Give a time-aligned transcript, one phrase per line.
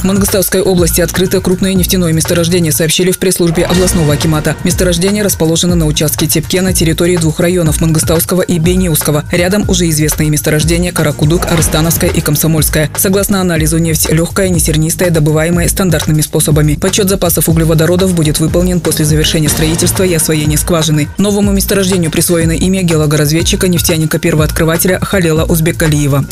[0.00, 4.56] В Мангостауской области открыто крупное нефтяное месторождение, сообщили в пресс-службе областного акимата.
[4.64, 9.24] Месторождение расположено на участке Тепке на территории двух районов– Мангостауского и Бейнеуского.
[9.30, 12.88] Рядом уже известные месторождения Каракудук, Арыстановская и Комсомольская.
[12.96, 16.76] Согласно анализу, нефть легкая, несернистая, добываемая стандартными способами.
[16.76, 21.08] Подсчет запасов углеводородов будет выполнен после завершения строительства и освоения скважины.
[21.18, 26.24] Новому месторождению присвоено имя геологоразведчика, нефтяника-первооткрывателя Халела Узбекалиева.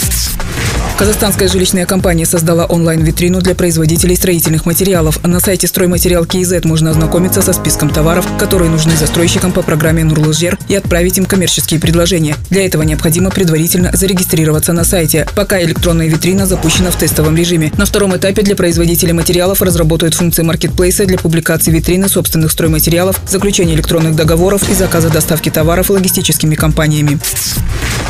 [0.99, 5.23] Казахстанская жилищная компания создала онлайн-витрину для производителей строительных материалов.
[5.25, 10.59] На сайте стройматериал КИЗ можно ознакомиться со списком товаров, которые нужны застройщикам по программе Нурлыжер
[10.67, 12.35] и отправить им коммерческие предложения.
[12.51, 15.25] Для этого необходимо предварительно зарегистрироваться на сайте.
[15.37, 17.71] Пока электронная витрина запущена в тестовом режиме.
[17.77, 23.75] На втором этапе для производителей материалов разработают функции маркетплейса для публикации витрины собственных стройматериалов, заключения
[23.75, 27.21] электронных договоров и заказа доставки товаров логистическими компаниями.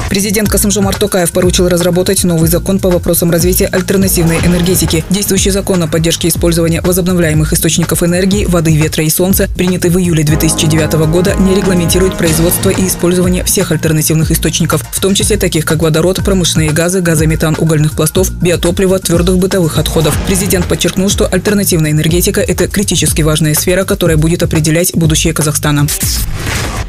[0.08, 5.04] Президент Касымжомар Токаев поручил разработать новый закон по вопросам развития альтернативной энергетики.
[5.10, 10.24] Действующий закон о поддержке использования возобновляемых источников энергии, воды, ветра и солнца, принятый в июле
[10.24, 15.82] 2009 года, не регламентирует производство и использование всех альтернативных источников, в том числе таких как
[15.82, 20.16] водород, промышленные газы, газометан угольных пластов, биотопливо, твердых бытовых отходов.
[20.26, 25.86] Президент подчеркнул, что альтернативная энергетика– это критически важная сфера, которая будет определять будущее Казахстана.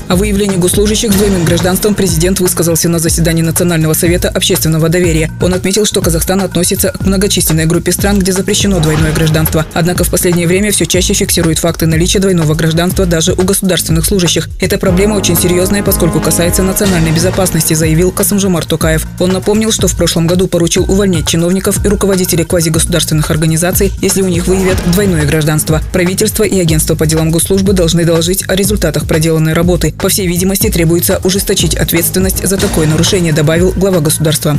[0.09, 5.29] О выявлении госслужащих с двойным гражданством президент высказался на заседании Национального совета общественного доверия.
[5.39, 9.67] Он отметил, что Казахстан относится к многочисленной группе стран, где запрещено двойное гражданство.
[9.75, 14.49] Однако в последнее время все чаще фиксирует факты наличия двойного гражданства даже у государственных служащих.
[14.59, 19.05] Эта проблема очень серьезная, поскольку касается национальной безопасности, заявил Касымжумар Токаев.
[19.19, 24.27] Он напомнил, что в прошлом году поручил увольнять чиновников и руководителей квазигосударственных организаций, если у
[24.27, 25.83] них выявят двойное гражданство.
[25.93, 29.93] Правительство и агентство по делам госслужбы должны доложить о результатах проделанной работы.
[30.01, 34.57] По всей видимости, требуется ужесточить ответственность за такое нарушение, добавил глава государства.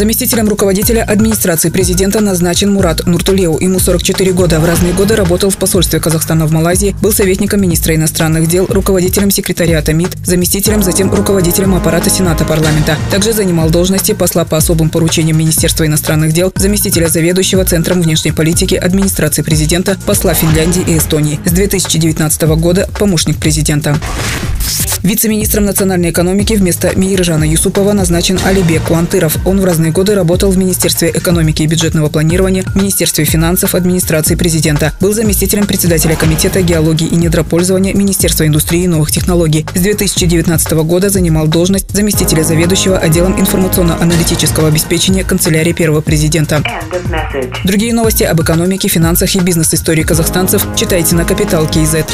[0.00, 3.58] Заместителем руководителя администрации президента назначен Мурат Нуртулеу.
[3.58, 4.58] Ему 44 года.
[4.58, 9.30] В разные годы работал в посольстве Казахстана в Малайзии, был советником министра иностранных дел, руководителем
[9.30, 12.96] секретариата МИД, заместителем, затем руководителем аппарата Сената парламента.
[13.10, 18.76] Также занимал должности посла по особым поручениям Министерства иностранных дел, заместителя заведующего Центром внешней политики
[18.76, 21.40] администрации президента, посла Финляндии и Эстонии.
[21.44, 23.98] С 2019 года помощник президента.
[25.02, 29.38] Вице-министром национальной экономики вместо Миржана Юсупова назначен Алибек Куантыров.
[29.46, 34.92] Он в разные годы работал в Министерстве экономики и бюджетного планирования, Министерстве финансов, администрации президента.
[35.00, 39.66] Был заместителем председателя Комитета геологии и недропользования Министерства индустрии и новых технологий.
[39.74, 46.62] С 2019 года занимал должность заместителя заведующего отделом информационно-аналитического обеспечения канцелярии первого президента.
[47.64, 52.06] Другие новости об экономике, финансах и бизнес-истории казахстанцев читайте на Капитал Киезет.